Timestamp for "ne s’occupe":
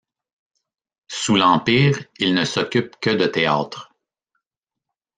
2.33-2.95